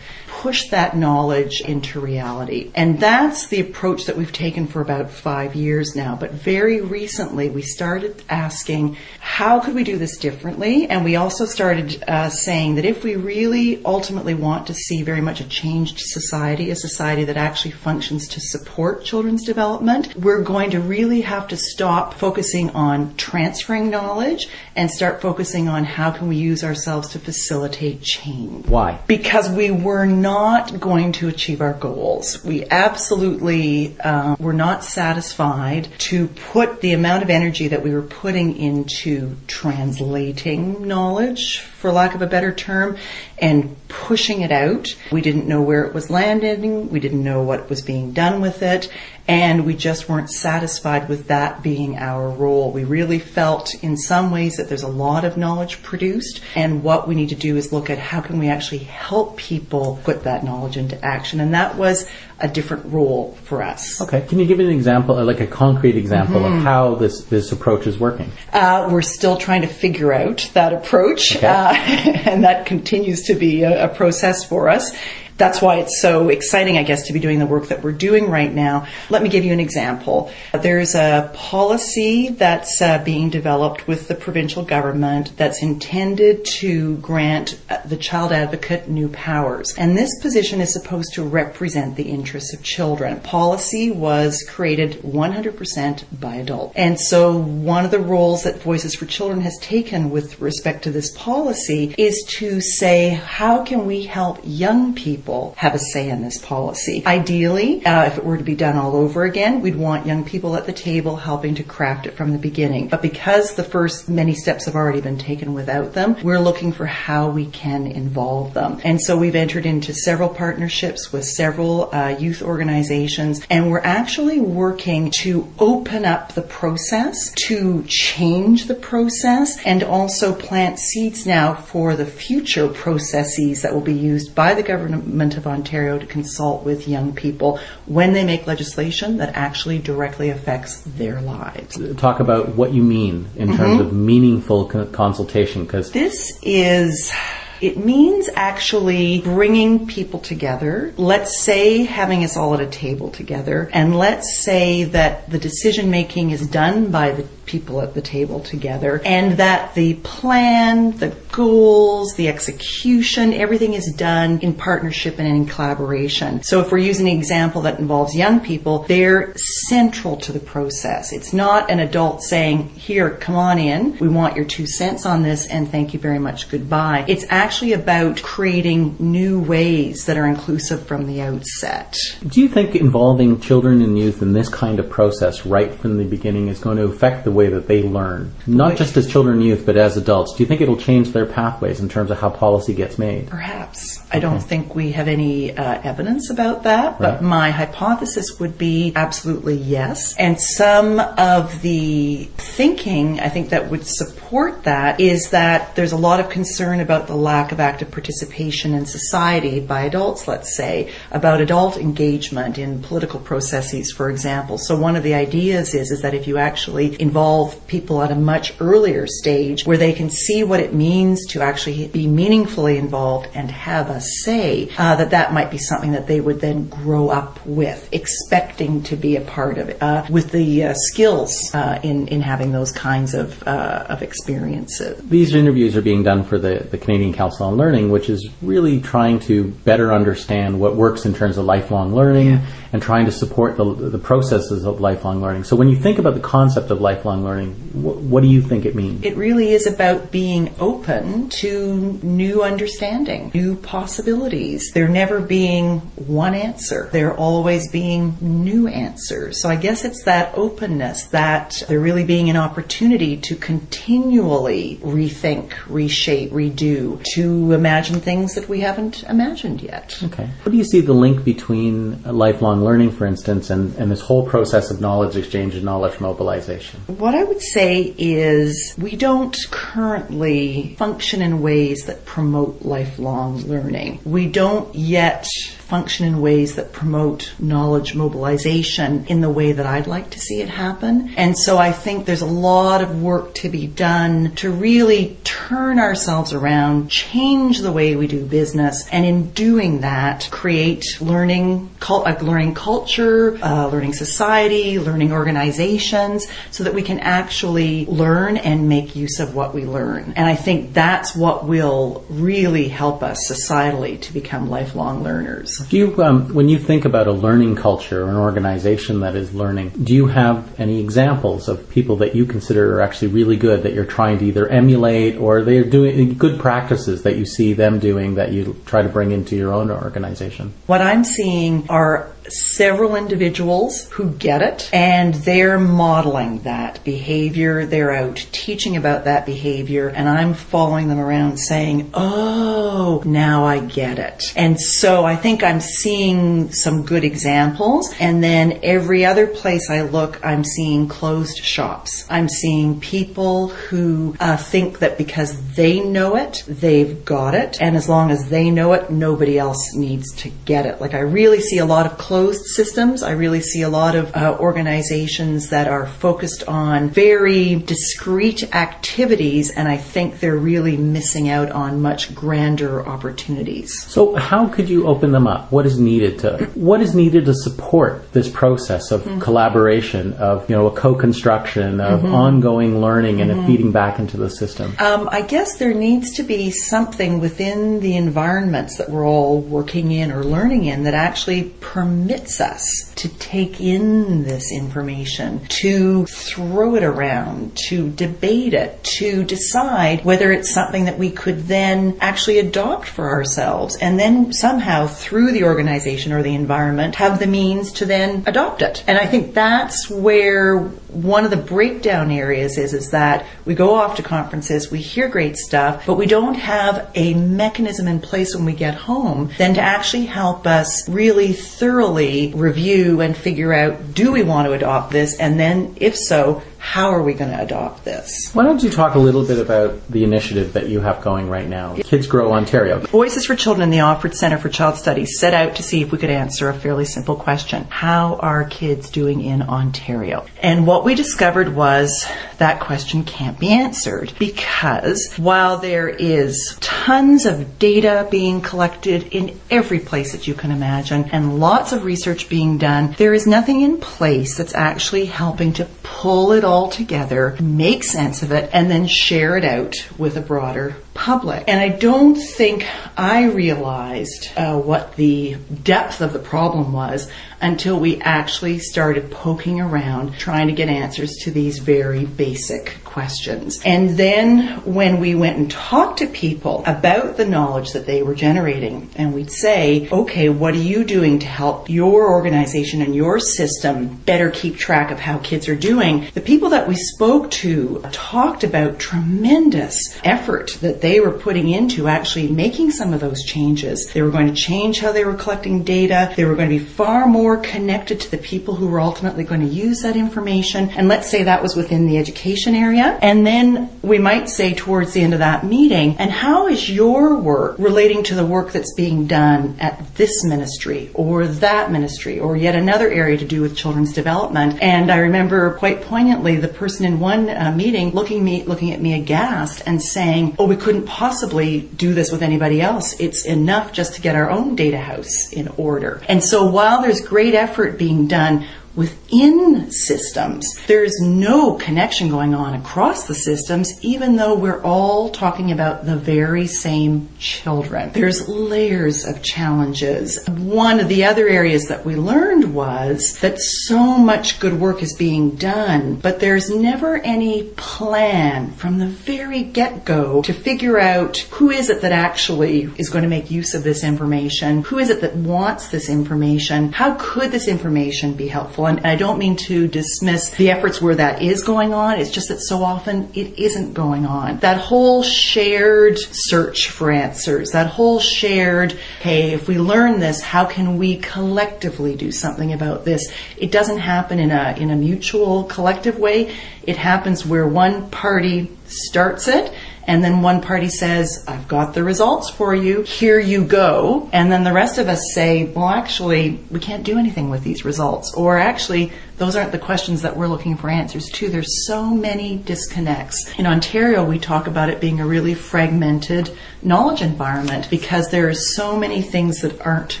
push 0.46 0.68
that 0.68 0.96
knowledge 0.96 1.60
into 1.62 1.98
reality. 1.98 2.70
And 2.76 3.00
that's 3.00 3.48
the 3.48 3.58
approach 3.58 4.04
that 4.04 4.16
we've 4.16 4.32
taken 4.32 4.68
for 4.68 4.80
about 4.80 5.10
five 5.10 5.56
years 5.56 5.96
now. 5.96 6.14
But 6.14 6.30
very 6.30 6.80
recently, 6.80 7.50
we 7.50 7.62
started 7.62 8.22
asking, 8.28 8.96
how 9.18 9.58
could 9.58 9.74
we 9.74 9.82
do 9.82 9.98
this 9.98 10.16
differently? 10.16 10.86
And 10.86 11.04
we 11.04 11.16
also 11.16 11.46
started 11.46 12.00
uh, 12.06 12.28
saying 12.28 12.76
that 12.76 12.84
if 12.84 13.02
we 13.02 13.16
really 13.16 13.84
ultimately 13.84 14.34
want 14.34 14.68
to 14.68 14.74
see 14.74 15.02
very 15.02 15.20
much 15.20 15.40
a 15.40 15.48
changed 15.48 15.98
society, 15.98 16.70
a 16.70 16.76
society 16.76 17.24
that 17.24 17.36
actually 17.36 17.72
functions 17.72 18.28
to 18.28 18.38
support 18.38 19.02
children's 19.02 19.44
development, 19.44 20.14
we're 20.14 20.44
going 20.44 20.70
to 20.70 20.78
really 20.78 21.22
have 21.22 21.48
to 21.48 21.56
stop 21.56 22.14
focusing 22.14 22.70
on 22.70 23.16
transferring 23.16 23.90
knowledge 23.90 24.46
and 24.76 24.92
start 24.92 25.20
focusing 25.20 25.66
on 25.66 25.82
how 25.82 26.12
can 26.12 26.28
we 26.28 26.36
use 26.36 26.62
ourselves 26.62 27.08
to 27.08 27.18
facilitate 27.18 28.00
change. 28.00 28.64
Why? 28.68 29.00
Because 29.08 29.50
we 29.50 29.72
were 29.72 30.06
not 30.06 30.35
not 30.36 30.78
going 30.78 31.12
to 31.12 31.28
achieve 31.28 31.62
our 31.62 31.72
goals. 31.72 32.44
We 32.44 32.66
absolutely 32.66 33.98
um, 34.00 34.36
were 34.38 34.52
not 34.52 34.84
satisfied 34.84 35.88
to 36.10 36.28
put 36.28 36.82
the 36.82 36.92
amount 36.92 37.22
of 37.22 37.30
energy 37.30 37.68
that 37.68 37.82
we 37.82 37.92
were 37.94 38.02
putting 38.02 38.56
into 38.58 39.36
translating 39.46 40.86
knowledge, 40.86 41.60
for 41.86 41.92
lack 41.92 42.16
of 42.16 42.22
a 42.22 42.26
better 42.26 42.52
term, 42.52 42.96
and 43.38 43.76
pushing 43.86 44.40
it 44.40 44.50
out. 44.50 44.96
We 45.12 45.20
didn't 45.20 45.46
know 45.46 45.62
where 45.62 45.84
it 45.84 45.94
was 45.94 46.10
landing. 46.10 46.90
We 46.90 46.98
didn't 46.98 47.22
know 47.22 47.44
what 47.44 47.70
was 47.70 47.80
being 47.80 48.10
done 48.10 48.40
with 48.40 48.60
it. 48.60 48.90
And 49.28 49.64
we 49.64 49.76
just 49.76 50.08
weren't 50.08 50.30
satisfied 50.30 51.08
with 51.08 51.28
that 51.28 51.62
being 51.62 51.96
our 51.96 52.28
role. 52.28 52.72
We 52.72 52.82
really 52.82 53.20
felt 53.20 53.72
in 53.84 53.96
some 53.96 54.32
ways 54.32 54.56
that 54.56 54.68
there's 54.68 54.82
a 54.82 54.88
lot 54.88 55.24
of 55.24 55.36
knowledge 55.36 55.82
produced. 55.84 56.40
And 56.56 56.82
what 56.82 57.06
we 57.06 57.14
need 57.14 57.28
to 57.28 57.36
do 57.36 57.56
is 57.56 57.72
look 57.72 57.88
at 57.88 57.98
how 57.98 58.20
can 58.20 58.38
we 58.38 58.48
actually 58.48 58.78
help 58.78 59.36
people 59.36 60.00
put 60.02 60.24
that 60.24 60.42
knowledge 60.42 60.76
into 60.76 61.02
action. 61.04 61.38
And 61.38 61.54
that 61.54 61.76
was 61.76 62.08
a 62.38 62.48
different 62.48 62.92
role 62.92 63.32
for 63.44 63.62
us. 63.62 64.00
Okay. 64.00 64.20
Can 64.28 64.38
you 64.38 64.46
give 64.46 64.60
an 64.60 64.68
example, 64.68 65.22
like 65.24 65.40
a 65.40 65.46
concrete 65.46 65.96
example 65.96 66.40
mm-hmm. 66.40 66.58
of 66.58 66.62
how 66.62 66.94
this, 66.96 67.24
this 67.24 67.50
approach 67.50 67.86
is 67.86 67.98
working? 67.98 68.30
Uh, 68.52 68.88
we're 68.90 69.02
still 69.02 69.36
trying 69.36 69.62
to 69.62 69.68
figure 69.68 70.12
out 70.12 70.50
that 70.52 70.74
approach. 70.74 71.36
Okay. 71.36 71.46
Uh, 71.46 71.72
and 71.74 72.44
that 72.44 72.66
continues 72.66 73.22
to 73.24 73.34
be 73.34 73.62
a, 73.62 73.86
a 73.86 73.88
process 73.88 74.44
for 74.44 74.68
us 74.68 74.94
that's 75.36 75.60
why 75.60 75.76
it's 75.76 76.00
so 76.00 76.28
exciting, 76.28 76.78
I 76.78 76.82
guess, 76.82 77.06
to 77.06 77.12
be 77.12 77.20
doing 77.20 77.38
the 77.38 77.46
work 77.46 77.68
that 77.68 77.82
we're 77.82 77.92
doing 77.92 78.30
right 78.30 78.52
now. 78.52 78.86
Let 79.10 79.22
me 79.22 79.28
give 79.28 79.44
you 79.44 79.52
an 79.52 79.60
example. 79.60 80.30
There's 80.52 80.94
a 80.94 81.30
policy 81.34 82.30
that's 82.30 82.80
uh, 82.80 83.02
being 83.04 83.30
developed 83.30 83.86
with 83.86 84.08
the 84.08 84.14
provincial 84.14 84.64
government 84.64 85.36
that's 85.36 85.62
intended 85.62 86.44
to 86.44 86.96
grant 86.98 87.60
uh, 87.68 87.78
the 87.84 87.96
child 87.96 88.32
advocate 88.32 88.88
new 88.88 89.08
powers. 89.08 89.74
And 89.76 89.96
this 89.96 90.18
position 90.20 90.60
is 90.60 90.72
supposed 90.72 91.12
to 91.14 91.22
represent 91.22 91.96
the 91.96 92.04
interests 92.10 92.54
of 92.54 92.62
children. 92.62 93.20
Policy 93.20 93.90
was 93.90 94.44
created 94.48 95.02
100% 95.02 96.20
by 96.20 96.36
adults. 96.36 96.72
And 96.76 96.98
so 96.98 97.36
one 97.36 97.84
of 97.84 97.90
the 97.90 97.98
roles 97.98 98.44
that 98.44 98.62
Voices 98.62 98.94
for 98.94 99.06
Children 99.06 99.42
has 99.42 99.58
taken 99.58 100.10
with 100.10 100.40
respect 100.40 100.84
to 100.84 100.90
this 100.90 101.10
policy 101.16 101.94
is 101.98 102.24
to 102.38 102.60
say, 102.60 103.10
how 103.10 103.64
can 103.64 103.86
we 103.86 104.04
help 104.04 104.40
young 104.42 104.94
people 104.94 105.25
people 105.26 105.54
have 105.56 105.74
a 105.74 105.78
say 105.78 106.08
in 106.08 106.22
this 106.22 106.38
policy. 106.38 107.02
Ideally, 107.04 107.84
uh, 107.84 108.04
if 108.04 108.16
it 108.16 108.24
were 108.24 108.36
to 108.36 108.44
be 108.44 108.54
done 108.54 108.76
all 108.76 108.94
over 108.94 109.24
again, 109.24 109.60
we'd 109.60 109.74
want 109.74 110.06
young 110.06 110.24
people 110.24 110.54
at 110.54 110.66
the 110.66 110.72
table 110.72 111.16
helping 111.16 111.56
to 111.56 111.64
craft 111.64 112.06
it 112.06 112.16
from 112.16 112.30
the 112.30 112.38
beginning. 112.38 112.86
But 112.86 113.02
because 113.02 113.54
the 113.54 113.64
first 113.64 114.08
many 114.08 114.34
steps 114.34 114.66
have 114.66 114.76
already 114.76 115.00
been 115.00 115.18
taken 115.18 115.52
without 115.52 115.94
them, 115.94 116.16
we're 116.22 116.38
looking 116.38 116.70
for 116.70 116.86
how 116.86 117.28
we 117.28 117.46
can 117.46 117.88
involve 117.88 118.54
them. 118.54 118.80
And 118.84 119.00
so 119.00 119.16
we've 119.16 119.34
entered 119.34 119.66
into 119.66 119.92
several 119.92 120.28
partnerships 120.28 121.12
with 121.12 121.24
several 121.24 121.92
uh, 121.92 122.16
youth 122.20 122.40
organizations, 122.40 123.44
and 123.50 123.68
we're 123.68 123.80
actually 123.80 124.38
working 124.38 125.10
to 125.22 125.52
open 125.58 126.04
up 126.04 126.34
the 126.34 126.42
process, 126.42 127.32
to 127.48 127.82
change 127.88 128.66
the 128.66 128.76
process, 128.76 129.58
and 129.64 129.82
also 129.82 130.32
plant 130.32 130.78
seeds 130.78 131.26
now 131.26 131.52
for 131.52 131.96
the 131.96 132.06
future 132.06 132.68
processes 132.68 133.62
that 133.62 133.74
will 133.74 133.80
be 133.80 133.92
used 133.92 134.32
by 134.32 134.54
the 134.54 134.62
government 134.62 135.15
Government 135.16 135.38
of 135.38 135.46
Ontario 135.46 135.98
to 135.98 136.04
consult 136.04 136.62
with 136.62 136.86
young 136.86 137.14
people 137.14 137.58
when 137.86 138.12
they 138.12 138.22
make 138.22 138.46
legislation 138.46 139.16
that 139.16 139.34
actually 139.34 139.78
directly 139.78 140.28
affects 140.28 140.82
their 140.82 141.22
lives. 141.22 141.80
Talk 141.96 142.20
about 142.20 142.50
what 142.50 142.74
you 142.74 142.82
mean 142.82 143.26
in 143.34 143.48
mm-hmm. 143.48 143.56
terms 143.56 143.80
of 143.80 143.94
meaningful 143.94 144.66
consultation 144.66 145.64
because 145.64 145.90
this 145.92 146.38
is 146.42 147.14
it 147.62 147.78
means 147.78 148.28
actually 148.34 149.22
bringing 149.22 149.86
people 149.86 150.20
together. 150.20 150.92
Let's 150.98 151.40
say 151.40 151.84
having 151.84 152.22
us 152.22 152.36
all 152.36 152.52
at 152.52 152.60
a 152.60 152.66
table 152.66 153.10
together, 153.10 153.70
and 153.72 153.98
let's 153.98 154.44
say 154.44 154.84
that 154.84 155.30
the 155.30 155.38
decision 155.38 155.90
making 155.90 156.30
is 156.32 156.46
done 156.46 156.90
by 156.90 157.12
the 157.12 157.26
people 157.46 157.80
at 157.80 157.94
the 157.94 158.02
table 158.02 158.40
together 158.40 159.00
and 159.04 159.38
that 159.38 159.74
the 159.74 159.94
plan, 159.94 160.90
the 160.98 161.14
goals, 161.32 162.14
the 162.14 162.28
execution, 162.28 163.32
everything 163.32 163.74
is 163.74 163.92
done 163.96 164.38
in 164.40 164.52
partnership 164.52 165.18
and 165.18 165.28
in 165.28 165.46
collaboration. 165.46 166.42
So 166.42 166.60
if 166.60 166.72
we're 166.72 166.78
using 166.78 167.08
an 167.08 167.16
example 167.16 167.62
that 167.62 167.78
involves 167.78 168.14
young 168.14 168.40
people, 168.40 168.80
they're 168.80 169.34
central 169.68 170.16
to 170.18 170.32
the 170.32 170.40
process. 170.40 171.12
It's 171.12 171.32
not 171.32 171.70
an 171.70 171.80
adult 171.80 172.22
saying, 172.22 172.68
here, 172.70 173.10
come 173.10 173.36
on 173.36 173.58
in. 173.58 173.98
We 173.98 174.08
want 174.08 174.36
your 174.36 174.44
two 174.44 174.66
cents 174.66 175.06
on 175.06 175.22
this 175.22 175.46
and 175.46 175.70
thank 175.70 175.94
you 175.94 176.00
very 176.00 176.18
much. 176.18 176.48
Goodbye. 176.50 177.04
It's 177.08 177.24
actually 177.28 177.72
about 177.72 178.22
creating 178.22 178.96
new 178.98 179.40
ways 179.40 180.06
that 180.06 180.16
are 180.16 180.26
inclusive 180.26 180.86
from 180.86 181.06
the 181.06 181.20
outset. 181.20 181.96
Do 182.26 182.40
you 182.40 182.48
think 182.48 182.74
involving 182.74 183.40
children 183.40 183.82
and 183.82 183.98
youth 183.98 184.22
in 184.22 184.32
this 184.32 184.48
kind 184.48 184.80
of 184.80 184.90
process 184.90 185.46
right 185.46 185.72
from 185.72 185.98
the 185.98 186.04
beginning 186.04 186.48
is 186.48 186.58
going 186.58 186.78
to 186.78 186.84
affect 186.84 187.24
the 187.24 187.30
way 187.36 187.48
that 187.48 187.68
they 187.68 187.82
learn? 187.82 188.34
Not 188.46 188.76
just 188.76 188.96
as 188.96 189.06
children 189.06 189.36
and 189.36 189.44
youth, 189.44 189.64
but 189.64 189.76
as 189.76 189.96
adults. 189.96 190.34
Do 190.34 190.42
you 190.42 190.46
think 190.46 190.60
it'll 190.60 190.76
change 190.76 191.12
their 191.12 191.26
pathways 191.26 191.78
in 191.80 191.88
terms 191.88 192.10
of 192.10 192.18
how 192.18 192.30
policy 192.30 192.74
gets 192.74 192.98
made? 192.98 193.28
Perhaps. 193.28 194.02
I 194.10 194.18
don't 194.18 194.40
think 194.40 194.74
we 194.74 194.92
have 194.92 195.08
any 195.08 195.56
uh, 195.56 195.80
evidence 195.82 196.30
about 196.30 196.62
that, 196.62 196.98
but 196.98 197.14
right. 197.14 197.22
my 197.22 197.50
hypothesis 197.50 198.38
would 198.40 198.56
be 198.56 198.92
absolutely 198.96 199.56
yes. 199.56 200.16
And 200.16 200.40
some 200.40 201.00
of 201.00 201.60
the 201.62 202.24
thinking, 202.36 203.20
I 203.20 203.28
think, 203.28 203.50
that 203.50 203.70
would 203.70 203.86
support 203.86 204.64
that 204.64 205.00
is 205.00 205.30
that 205.30 205.76
there's 205.76 205.92
a 205.92 205.96
lot 205.96 206.20
of 206.20 206.30
concern 206.30 206.80
about 206.80 207.06
the 207.08 207.16
lack 207.16 207.52
of 207.52 207.60
active 207.60 207.90
participation 207.90 208.74
in 208.74 208.86
society 208.86 209.60
by 209.60 209.82
adults, 209.82 210.26
let's 210.26 210.56
say, 210.56 210.92
about 211.10 211.40
adult 211.40 211.76
engagement 211.76 212.58
in 212.58 212.82
political 212.82 213.20
processes, 213.20 213.92
for 213.92 214.08
example. 214.08 214.56
So 214.56 214.76
one 214.78 214.96
of 214.96 215.02
the 215.02 215.14
ideas 215.14 215.74
is, 215.74 215.90
is 215.90 216.00
that 216.02 216.14
if 216.14 216.26
you 216.26 216.38
actually 216.38 217.00
involve 217.00 217.25
people 217.66 218.02
at 218.02 218.10
a 218.10 218.14
much 218.14 218.52
earlier 218.60 219.06
stage 219.06 219.66
where 219.66 219.76
they 219.76 219.92
can 219.92 220.10
see 220.10 220.44
what 220.44 220.60
it 220.60 220.72
means 220.72 221.26
to 221.26 221.42
actually 221.42 221.88
be 221.88 222.06
meaningfully 222.06 222.76
involved 222.76 223.28
and 223.34 223.50
have 223.50 223.90
a 223.90 224.00
say, 224.00 224.68
uh, 224.78 224.96
that 224.96 225.10
that 225.10 225.32
might 225.32 225.50
be 225.50 225.58
something 225.58 225.92
that 225.92 226.06
they 226.06 226.20
would 226.20 226.40
then 226.40 226.68
grow 226.68 227.08
up 227.08 227.44
with, 227.46 227.88
expecting 227.92 228.82
to 228.82 228.96
be 228.96 229.16
a 229.16 229.20
part 229.20 229.58
of 229.58 229.68
it, 229.68 229.82
uh, 229.82 230.04
with 230.10 230.30
the 230.30 230.64
uh, 230.64 230.74
skills 230.74 231.32
uh, 231.54 231.78
in 231.82 232.08
in 232.08 232.20
having 232.20 232.52
those 232.52 232.72
kinds 232.72 233.14
of 233.14 233.42
uh, 233.46 233.86
of 233.88 234.02
experiences. 234.02 235.02
These 235.08 235.34
interviews 235.34 235.76
are 235.76 235.82
being 235.82 236.02
done 236.02 236.22
for 236.22 236.38
the 236.38 236.66
the 236.70 236.78
Canadian 236.78 237.12
Council 237.12 237.46
on 237.46 237.56
Learning, 237.56 237.90
which 237.90 238.08
is 238.08 238.28
really 238.42 238.80
trying 238.80 239.18
to 239.20 239.44
better 239.64 239.92
understand 239.92 240.60
what 240.60 240.76
works 240.76 241.06
in 241.06 241.14
terms 241.14 241.38
of 241.38 241.44
lifelong 241.44 241.94
learning. 241.94 242.30
Yeah 242.30 242.46
and 242.76 242.82
trying 242.82 243.06
to 243.06 243.12
support 243.12 243.56
the, 243.56 243.64
the 243.64 243.98
processes 243.98 244.66
of 244.66 244.82
lifelong 244.82 245.22
learning. 245.22 245.44
So 245.44 245.56
when 245.56 245.70
you 245.70 245.76
think 245.76 245.98
about 245.98 246.12
the 246.12 246.20
concept 246.20 246.70
of 246.70 246.78
lifelong 246.82 247.24
learning, 247.24 247.54
wh- 247.72 247.96
what 248.12 248.20
do 248.20 248.28
you 248.28 248.42
think 248.42 248.66
it 248.66 248.74
means? 248.74 249.02
It 249.02 249.16
really 249.16 249.52
is 249.52 249.66
about 249.66 250.10
being 250.10 250.54
open 250.60 251.30
to 251.40 251.98
new 252.02 252.42
understanding, 252.42 253.30
new 253.32 253.56
possibilities. 253.56 254.72
There 254.74 254.88
never 254.88 255.20
being 255.20 255.78
one 255.96 256.34
answer. 256.34 256.90
There 256.92 257.16
always 257.16 257.72
being 257.72 258.18
new 258.20 258.68
answers. 258.68 259.40
So 259.40 259.48
I 259.48 259.56
guess 259.56 259.86
it's 259.86 260.04
that 260.04 260.36
openness, 260.36 261.04
that 261.06 261.62
there 261.68 261.80
really 261.80 262.04
being 262.04 262.28
an 262.28 262.36
opportunity 262.36 263.16
to 263.16 263.36
continually 263.36 264.78
rethink, 264.82 265.54
reshape, 265.66 266.30
redo, 266.30 267.02
to 267.14 267.52
imagine 267.52 268.00
things 268.00 268.34
that 268.34 268.50
we 268.50 268.60
haven't 268.60 269.02
imagined 269.04 269.62
yet. 269.62 269.96
Okay. 270.02 270.28
What 270.42 270.52
do 270.52 270.58
you 270.58 270.64
see 270.64 270.82
the 270.82 270.92
link 270.92 271.24
between 271.24 272.02
lifelong 272.02 272.62
learning, 272.66 272.90
for 272.90 273.06
instance, 273.06 273.48
and, 273.48 273.74
and 273.76 273.90
this 273.90 274.00
whole 274.00 274.26
process 274.26 274.70
of 274.70 274.80
knowledge 274.80 275.16
exchange 275.16 275.54
and 275.54 275.64
knowledge 275.64 276.00
mobilization? 276.00 276.80
What 276.86 277.14
I 277.14 277.22
would 277.22 277.40
say 277.40 277.94
is 277.96 278.74
we 278.76 278.96
don't 278.96 279.36
currently 279.50 280.74
function 280.76 281.22
in 281.22 281.40
ways 281.40 281.84
that 281.86 282.04
promote 282.04 282.62
lifelong 282.62 283.38
learning. 283.42 284.00
We 284.04 284.26
don't 284.28 284.74
yet 284.74 285.26
function 285.66 286.06
in 286.06 286.20
ways 286.20 286.54
that 286.54 286.72
promote 286.72 287.32
knowledge 287.40 287.94
mobilization 287.94 289.04
in 289.06 289.20
the 289.20 289.30
way 289.30 289.50
that 289.50 289.66
I'd 289.66 289.88
like 289.88 290.10
to 290.10 290.20
see 290.20 290.40
it 290.40 290.48
happen. 290.48 291.12
And 291.16 291.36
so 291.36 291.58
I 291.58 291.72
think 291.72 292.06
there's 292.06 292.22
a 292.22 292.26
lot 292.26 292.82
of 292.82 293.02
work 293.02 293.34
to 293.34 293.48
be 293.48 293.66
done 293.66 294.34
to 294.36 294.50
really 294.50 295.18
turn 295.24 295.78
ourselves 295.78 296.32
around, 296.32 296.88
change 296.88 297.58
the 297.58 297.72
way 297.72 297.96
we 297.96 298.06
do 298.06 298.24
business, 298.24 298.88
and 298.92 299.04
in 299.04 299.30
doing 299.30 299.80
that, 299.80 300.28
create 300.30 300.84
learning, 301.00 301.70
a 301.88 302.24
learning 302.24 302.54
culture, 302.54 303.36
a 303.42 303.68
learning 303.68 303.92
society, 303.92 304.78
learning 304.78 305.12
organizations, 305.12 306.26
so 306.50 306.62
that 306.62 306.74
we 306.74 306.82
can 306.82 307.00
actually 307.00 307.86
learn 307.86 308.36
and 308.36 308.68
make 308.68 308.94
use 308.94 309.18
of 309.18 309.34
what 309.34 309.52
we 309.52 309.64
learn. 309.64 310.12
And 310.16 310.26
I 310.26 310.36
think 310.36 310.72
that's 310.72 311.16
what 311.16 311.46
will 311.46 312.04
really 312.08 312.68
help 312.68 313.02
us 313.02 313.28
societally 313.28 314.00
to 314.02 314.12
become 314.12 314.48
lifelong 314.48 315.02
learners. 315.02 315.55
Do 315.64 315.76
you, 315.76 316.02
um, 316.02 316.34
when 316.34 316.48
you 316.48 316.58
think 316.58 316.84
about 316.84 317.06
a 317.06 317.12
learning 317.12 317.56
culture 317.56 318.04
or 318.04 318.10
an 318.10 318.16
organization 318.16 319.00
that 319.00 319.14
is 319.16 319.34
learning, 319.34 319.70
do 319.70 319.94
you 319.94 320.06
have 320.06 320.58
any 320.60 320.80
examples 320.80 321.48
of 321.48 321.68
people 321.70 321.96
that 321.96 322.14
you 322.14 322.26
consider 322.26 322.76
are 322.76 322.82
actually 322.82 323.08
really 323.08 323.36
good 323.36 323.62
that 323.62 323.72
you're 323.72 323.84
trying 323.84 324.18
to 324.18 324.24
either 324.24 324.46
emulate 324.48 325.16
or 325.16 325.42
they're 325.42 325.64
doing 325.64 326.14
good 326.14 326.38
practices 326.38 327.02
that 327.02 327.16
you 327.16 327.24
see 327.24 327.52
them 327.52 327.78
doing 327.78 328.14
that 328.16 328.32
you 328.32 328.56
try 328.66 328.82
to 328.82 328.88
bring 328.88 329.12
into 329.12 329.36
your 329.36 329.52
own 329.52 329.70
organization? 329.70 330.52
What 330.66 330.80
I'm 330.80 331.04
seeing 331.04 331.68
are 331.68 332.12
several 332.28 332.96
individuals 332.96 333.88
who 333.90 334.10
get 334.10 334.42
it 334.42 334.68
and 334.72 335.14
they're 335.14 335.58
modeling 335.58 336.40
that 336.40 336.82
behavior. 336.84 337.66
They're 337.66 337.92
out 337.92 338.26
teaching 338.32 338.76
about 338.76 339.04
that 339.04 339.26
behavior 339.26 339.88
and 339.88 340.08
I'm 340.08 340.34
following 340.34 340.88
them 340.88 340.98
around 340.98 341.38
saying, 341.38 341.90
Oh, 341.94 343.02
now 343.04 343.44
I 343.44 343.60
get 343.60 343.98
it. 343.98 344.32
And 344.36 344.60
so 344.60 345.04
I 345.04 345.16
think 345.16 345.42
I'm 345.46 345.60
seeing 345.60 346.50
some 346.50 346.84
good 346.84 347.04
examples. 347.04 347.94
And 348.00 348.22
then 348.22 348.58
every 348.64 349.04
other 349.04 349.28
place 349.28 349.70
I 349.70 349.82
look, 349.82 350.18
I'm 350.26 350.42
seeing 350.42 350.88
closed 350.88 351.38
shops. 351.38 352.04
I'm 352.10 352.28
seeing 352.28 352.80
people 352.80 353.48
who 353.48 354.16
uh, 354.18 354.36
think 354.36 354.80
that 354.80 354.98
because 354.98 355.54
they 355.54 355.78
know 355.78 356.16
it, 356.16 356.42
they've 356.48 357.04
got 357.04 357.34
it. 357.34 357.58
And 357.60 357.76
as 357.76 357.88
long 357.88 358.10
as 358.10 358.28
they 358.28 358.50
know 358.50 358.72
it, 358.72 358.90
nobody 358.90 359.38
else 359.38 359.72
needs 359.74 360.12
to 360.16 360.30
get 360.44 360.66
it. 360.66 360.80
Like 360.80 360.94
I 360.94 361.00
really 361.00 361.40
see 361.40 361.58
a 361.58 361.64
lot 361.64 361.86
of 361.86 361.96
closed 361.96 362.44
systems. 362.46 363.04
I 363.04 363.12
really 363.12 363.40
see 363.40 363.62
a 363.62 363.68
lot 363.68 363.94
of 363.94 364.14
uh, 364.16 364.36
organizations 364.40 365.50
that 365.50 365.68
are 365.68 365.86
focused 365.86 366.42
on 366.48 366.90
very 366.90 367.54
discrete 367.54 368.52
activities, 368.54 369.50
and 369.50 369.68
I 369.68 369.76
think 369.76 370.18
they're 370.18 370.36
really 370.36 370.76
missing 370.76 371.28
out 371.28 371.52
on 371.52 371.80
much 371.80 372.14
grander 372.14 372.86
opportunities. 372.86 373.84
So, 373.84 374.16
how 374.16 374.48
could 374.48 374.68
you 374.68 374.88
open 374.88 375.12
them 375.12 375.26
up? 375.26 375.35
What 375.50 375.66
is 375.66 375.78
needed 375.78 376.18
to 376.20 376.50
what 376.54 376.80
is 376.80 376.94
needed 376.94 377.26
to 377.26 377.34
support 377.34 378.12
this 378.12 378.28
process 378.28 378.90
of 378.90 379.02
mm-hmm. 379.02 379.20
collaboration, 379.20 380.14
of 380.14 380.48
you 380.48 380.56
know, 380.56 380.66
a 380.66 380.74
co-construction, 380.74 381.80
of 381.80 382.00
mm-hmm. 382.00 382.14
ongoing 382.14 382.80
learning, 382.80 383.20
and 383.20 383.30
mm-hmm. 383.30 383.46
feeding 383.46 383.72
back 383.72 383.98
into 383.98 384.16
the 384.16 384.30
system? 384.30 384.74
Um, 384.78 385.08
I 385.10 385.22
guess 385.22 385.58
there 385.58 385.74
needs 385.74 386.12
to 386.14 386.22
be 386.22 386.50
something 386.50 387.20
within 387.20 387.80
the 387.80 387.96
environments 387.96 388.76
that 388.78 388.90
we're 388.90 389.06
all 389.06 389.40
working 389.40 389.92
in 389.92 390.10
or 390.10 390.24
learning 390.24 390.64
in 390.64 390.84
that 390.84 390.94
actually 390.94 391.44
permits 391.60 392.40
us 392.40 392.92
to 392.96 393.08
take 393.18 393.60
in 393.60 394.24
this 394.24 394.52
information, 394.52 395.44
to 395.46 396.06
throw 396.06 396.74
it 396.74 396.82
around, 396.82 397.56
to 397.68 397.90
debate 397.90 398.54
it, 398.54 398.82
to 398.84 399.24
decide 399.24 400.04
whether 400.04 400.32
it's 400.32 400.52
something 400.52 400.84
that 400.84 400.98
we 400.98 401.10
could 401.10 401.46
then 401.46 401.96
actually 402.00 402.38
adopt 402.38 402.86
for 402.86 403.10
ourselves 403.10 403.76
and 403.76 403.98
then 403.98 404.32
somehow 404.32 404.86
through 404.86 405.25
the 405.32 405.44
organization 405.44 406.12
or 406.12 406.22
the 406.22 406.34
environment 406.34 406.96
have 406.96 407.18
the 407.18 407.26
means 407.26 407.72
to 407.72 407.86
then 407.86 408.24
adopt 408.26 408.62
it. 408.62 408.84
And 408.86 408.98
I 408.98 409.06
think 409.06 409.34
that's 409.34 409.88
where 409.90 410.58
one 410.58 411.24
of 411.24 411.30
the 411.30 411.36
breakdown 411.36 412.10
areas 412.10 412.58
is 412.58 412.72
is 412.72 412.90
that 412.90 413.26
we 413.44 413.54
go 413.54 413.74
off 413.74 413.96
to 413.96 414.02
conferences, 414.02 414.70
we 414.70 414.80
hear 414.80 415.08
great 415.08 415.36
stuff, 415.36 415.86
but 415.86 415.94
we 415.94 416.06
don't 416.06 416.34
have 416.34 416.90
a 416.94 417.14
mechanism 417.14 417.86
in 417.86 418.00
place 418.00 418.34
when 418.34 418.44
we 418.44 418.52
get 418.52 418.74
home 418.74 419.30
then 419.38 419.54
to 419.54 419.60
actually 419.60 420.06
help 420.06 420.46
us 420.46 420.88
really 420.88 421.32
thoroughly 421.32 422.32
review 422.34 423.00
and 423.00 423.16
figure 423.16 423.52
out 423.52 423.94
do 423.94 424.12
we 424.12 424.22
want 424.22 424.46
to 424.46 424.52
adopt 424.52 424.92
this 424.92 425.18
and 425.18 425.38
then 425.38 425.76
if 425.76 425.96
so 425.96 426.42
how 426.66 426.90
are 426.90 427.00
we 427.00 427.14
going 427.14 427.30
to 427.30 427.40
adopt 427.40 427.84
this? 427.84 428.30
Why 428.34 428.42
don't 428.42 428.60
you 428.62 428.68
talk 428.68 428.96
a 428.96 428.98
little 428.98 429.24
bit 429.24 429.38
about 429.38 429.88
the 429.88 430.02
initiative 430.02 430.52
that 430.54 430.68
you 430.68 430.80
have 430.80 431.00
going 431.00 431.30
right 431.30 431.48
now, 431.48 431.76
Kids 431.76 432.08
Grow 432.08 432.32
Ontario? 432.32 432.80
Voices 432.80 433.24
for 433.24 433.36
Children 433.36 433.62
and 433.62 433.72
the 433.72 433.78
Offord 433.78 434.14
Centre 434.14 434.36
for 434.36 434.48
Child 434.48 434.76
Studies 434.76 435.18
set 435.18 435.32
out 435.32 435.54
to 435.56 435.62
see 435.62 435.80
if 435.80 435.92
we 435.92 435.96
could 435.96 436.10
answer 436.10 436.50
a 436.50 436.54
fairly 436.54 436.84
simple 436.84 437.14
question. 437.14 437.64
How 437.70 438.16
are 438.16 438.44
kids 438.44 438.90
doing 438.90 439.22
in 439.22 439.42
Ontario? 439.42 440.26
And 440.42 440.66
what 440.66 440.84
we 440.84 440.96
discovered 440.96 441.54
was 441.54 442.04
that 442.38 442.60
question 442.60 443.04
can't 443.04 443.38
be 443.38 443.52
answered 443.52 444.12
because 444.18 445.14
while 445.14 445.58
there 445.58 445.88
is 445.88 446.58
tons 446.60 447.26
of 447.26 447.60
data 447.60 448.08
being 448.10 448.40
collected 448.40 449.14
in 449.14 449.38
every 449.50 449.78
place 449.78 450.12
that 450.12 450.26
you 450.26 450.34
can 450.34 450.50
imagine 450.50 451.04
and 451.12 451.38
lots 451.38 451.72
of 451.72 451.84
research 451.84 452.28
being 452.28 452.58
done, 452.58 452.94
there 452.98 453.14
is 453.14 453.26
nothing 453.26 453.60
in 453.60 453.78
place 453.78 454.36
that's 454.36 454.54
actually 454.54 455.06
helping 455.06 455.52
to 455.54 455.64
pull 455.84 456.32
it 456.32 456.44
all 456.44 456.55
all 456.56 456.70
together, 456.70 457.36
make 457.38 457.84
sense 457.84 458.22
of 458.22 458.32
it, 458.32 458.48
and 458.50 458.70
then 458.70 458.86
share 458.86 459.36
it 459.36 459.44
out 459.44 459.74
with 459.98 460.16
a 460.16 460.22
broader 460.22 460.74
public. 460.96 461.44
And 461.46 461.60
I 461.60 461.68
don't 461.68 462.16
think 462.16 462.66
I 462.96 463.26
realized 463.26 464.30
uh, 464.36 464.58
what 464.58 464.96
the 464.96 465.36
depth 465.62 466.00
of 466.00 466.12
the 466.12 466.18
problem 466.18 466.72
was 466.72 467.08
until 467.40 467.78
we 467.78 468.00
actually 468.00 468.58
started 468.58 469.10
poking 469.10 469.60
around 469.60 470.14
trying 470.14 470.46
to 470.48 470.54
get 470.54 470.68
answers 470.68 471.16
to 471.22 471.30
these 471.30 471.58
very 471.58 472.06
basic 472.06 472.78
questions. 472.84 473.60
And 473.62 473.90
then 473.90 474.64
when 474.64 475.00
we 475.00 475.14
went 475.14 475.36
and 475.36 475.50
talked 475.50 475.98
to 475.98 476.06
people 476.06 476.64
about 476.66 477.18
the 477.18 477.26
knowledge 477.26 477.72
that 477.72 477.84
they 477.84 478.02
were 478.02 478.14
generating, 478.14 478.88
and 478.96 479.12
we'd 479.12 479.30
say, 479.30 479.86
okay, 479.90 480.30
what 480.30 480.54
are 480.54 480.58
you 480.58 480.82
doing 480.82 481.18
to 481.18 481.26
help 481.26 481.68
your 481.68 482.10
organization 482.10 482.80
and 482.80 482.94
your 482.94 483.20
system 483.20 483.96
better 483.96 484.30
keep 484.30 484.56
track 484.56 484.90
of 484.90 484.98
how 484.98 485.18
kids 485.18 485.46
are 485.46 485.54
doing? 485.54 486.06
The 486.14 486.22
people 486.22 486.48
that 486.50 486.66
we 486.66 486.74
spoke 486.74 487.30
to 487.32 487.84
talked 487.92 488.44
about 488.44 488.78
tremendous 488.78 489.76
effort 490.02 490.56
that 490.62 490.80
they 490.86 491.00
were 491.00 491.10
putting 491.10 491.48
into 491.48 491.88
actually 491.88 492.28
making 492.28 492.70
some 492.70 492.94
of 492.94 493.00
those 493.00 493.24
changes. 493.24 493.90
They 493.92 494.02
were 494.02 494.10
going 494.10 494.28
to 494.28 494.40
change 494.40 494.78
how 494.78 494.92
they 494.92 495.04
were 495.04 495.14
collecting 495.14 495.64
data. 495.64 496.12
They 496.14 496.24
were 496.24 496.36
going 496.36 496.48
to 496.48 496.58
be 496.60 496.64
far 496.64 497.08
more 497.08 497.38
connected 497.38 497.98
to 498.02 498.10
the 498.12 498.18
people 498.18 498.54
who 498.54 498.68
were 498.68 498.78
ultimately 498.78 499.24
going 499.24 499.40
to 499.40 499.48
use 499.48 499.82
that 499.82 499.96
information. 499.96 500.70
And 500.70 500.86
let's 500.86 501.10
say 501.10 501.24
that 501.24 501.42
was 501.42 501.56
within 501.56 501.88
the 501.88 501.98
education 501.98 502.54
area. 502.54 503.00
And 503.02 503.26
then 503.26 503.68
we 503.82 503.98
might 503.98 504.28
say 504.28 504.54
towards 504.54 504.92
the 504.92 505.00
end 505.00 505.12
of 505.12 505.18
that 505.18 505.44
meeting, 505.44 505.96
and 505.98 506.08
how 506.08 506.46
is 506.46 506.70
your 506.70 507.16
work 507.16 507.56
relating 507.58 508.04
to 508.04 508.14
the 508.14 508.24
work 508.24 508.52
that's 508.52 508.72
being 508.74 509.08
done 509.08 509.56
at 509.58 509.96
this 509.96 510.24
ministry 510.24 510.92
or 510.94 511.26
that 511.26 511.72
ministry 511.72 512.20
or 512.20 512.36
yet 512.36 512.54
another 512.54 512.88
area 512.88 513.18
to 513.18 513.24
do 513.24 513.40
with 513.40 513.56
children's 513.56 513.92
development? 513.92 514.62
And 514.62 514.92
I 514.92 514.98
remember 514.98 515.54
quite 515.54 515.82
poignantly 515.82 516.36
the 516.36 516.46
person 516.46 516.86
in 516.86 517.00
one 517.00 517.28
uh, 517.28 517.52
meeting 517.56 517.90
looking 517.90 518.22
me 518.22 518.44
looking 518.44 518.70
at 518.70 518.80
me 518.80 518.94
aghast 518.94 519.62
and 519.66 519.82
saying, 519.82 520.36
"Oh, 520.38 520.46
we 520.46 520.54
couldn't 520.54 520.75
possibly 520.82 521.60
do 521.76 521.94
this 521.94 522.10
with 522.12 522.22
anybody 522.22 522.60
else. 522.60 522.94
It's 522.98 523.24
enough 523.24 523.72
just 523.72 523.94
to 523.94 524.00
get 524.00 524.16
our 524.16 524.30
own 524.30 524.56
data 524.56 524.78
house 524.78 525.32
in 525.32 525.48
order." 525.56 526.02
And 526.08 526.22
so 526.22 526.44
while 526.44 526.82
there's 526.82 527.00
great 527.00 527.34
effort 527.34 527.78
being 527.78 528.06
done 528.06 528.44
within 528.76 529.70
systems. 529.70 530.46
There's 530.66 531.00
no 531.00 531.54
connection 531.54 532.10
going 532.10 532.34
on 532.34 532.54
across 532.54 533.06
the 533.06 533.14
systems, 533.14 533.72
even 533.82 534.16
though 534.16 534.34
we're 534.34 534.62
all 534.62 535.10
talking 535.10 535.50
about 535.50 535.86
the 535.86 535.96
very 535.96 536.46
same 536.46 537.08
children. 537.18 537.90
There's 537.92 538.28
layers 538.28 539.04
of 539.06 539.22
challenges. 539.22 540.24
One 540.28 540.78
of 540.78 540.88
the 540.88 541.04
other 541.04 541.26
areas 541.26 541.68
that 541.68 541.84
we 541.86 541.96
learned 541.96 542.54
was 542.54 543.18
that 543.20 543.40
so 543.40 543.96
much 543.96 544.38
good 544.38 544.60
work 544.60 544.82
is 544.82 544.94
being 544.94 545.30
done, 545.36 545.96
but 545.96 546.20
there's 546.20 546.50
never 546.50 546.98
any 546.98 547.44
plan 547.56 548.52
from 548.52 548.78
the 548.78 548.86
very 548.86 549.42
get-go 549.42 550.22
to 550.22 550.32
figure 550.34 550.78
out 550.78 551.16
who 551.16 551.50
is 551.50 551.70
it 551.70 551.80
that 551.80 551.92
actually 551.92 552.70
is 552.76 552.90
going 552.90 553.02
to 553.02 553.08
make 553.08 553.30
use 553.30 553.54
of 553.54 553.64
this 553.64 553.82
information? 553.82 554.62
Who 554.64 554.78
is 554.78 554.90
it 554.90 555.00
that 555.00 555.16
wants 555.16 555.68
this 555.68 555.88
information? 555.88 556.72
How 556.72 556.96
could 556.98 557.30
this 557.30 557.48
information 557.48 558.12
be 558.12 558.28
helpful? 558.28 558.65
And 558.66 558.86
I 558.86 558.96
don't 558.96 559.18
mean 559.18 559.36
to 559.36 559.68
dismiss 559.68 560.30
the 560.30 560.50
efforts 560.50 560.80
where 560.80 560.94
that 560.96 561.22
is 561.22 561.42
going 561.42 561.72
on. 561.72 561.98
It's 561.98 562.10
just 562.10 562.28
that 562.28 562.40
so 562.40 562.62
often 562.62 563.10
it 563.14 563.38
isn't 563.38 563.74
going 563.74 564.06
on. 564.06 564.38
That 564.40 564.58
whole 564.58 565.02
shared 565.02 565.98
search 565.98 566.70
for 566.70 566.90
answers, 566.90 567.50
that 567.52 567.68
whole 567.68 568.00
shared, 568.00 568.72
hey, 569.00 569.32
if 569.32 569.48
we 569.48 569.58
learn 569.58 570.00
this, 570.00 570.20
how 570.20 570.44
can 570.44 570.78
we 570.78 570.96
collectively 570.96 571.96
do 571.96 572.10
something 572.10 572.52
about 572.52 572.84
this? 572.84 573.12
It 573.36 573.50
doesn't 573.50 573.78
happen 573.78 574.18
in 574.18 574.30
a, 574.30 574.56
in 574.58 574.70
a 574.70 574.76
mutual 574.76 575.44
collective 575.44 575.98
way. 575.98 576.34
It 576.64 576.76
happens 576.76 577.24
where 577.24 577.46
one 577.46 577.90
party 577.90 578.50
starts 578.68 579.28
it 579.28 579.52
and 579.86 580.02
then 580.02 580.20
one 580.20 580.40
party 580.40 580.68
says, 580.68 581.24
I've 581.28 581.46
got 581.46 581.74
the 581.74 581.84
results 581.84 582.28
for 582.28 582.54
you, 582.54 582.82
here 582.82 583.20
you 583.20 583.44
go. 583.44 584.10
And 584.12 584.32
then 584.32 584.42
the 584.42 584.52
rest 584.52 584.78
of 584.78 584.88
us 584.88 585.00
say, 585.14 585.44
well, 585.44 585.68
actually, 585.68 586.40
we 586.50 586.58
can't 586.58 586.82
do 586.82 586.98
anything 586.98 587.30
with 587.30 587.44
these 587.44 587.64
results. 587.64 588.12
Or 588.14 588.36
actually, 588.36 588.92
those 589.18 589.36
aren't 589.36 589.52
the 589.52 589.58
questions 589.58 590.02
that 590.02 590.16
we're 590.16 590.28
looking 590.28 590.56
for 590.56 590.68
answers 590.68 591.08
to. 591.10 591.28
There's 591.28 591.66
so 591.66 591.86
many 591.86 592.38
disconnects. 592.38 593.32
In 593.38 593.46
Ontario, 593.46 594.04
we 594.04 594.18
talk 594.18 594.46
about 594.46 594.68
it 594.68 594.80
being 594.80 595.00
a 595.00 595.06
really 595.06 595.34
fragmented 595.34 596.36
knowledge 596.62 597.00
environment 597.00 597.68
because 597.70 598.10
there 598.10 598.28
are 598.28 598.34
so 598.34 598.76
many 598.76 599.00
things 599.00 599.40
that 599.42 599.60
aren't 599.64 600.00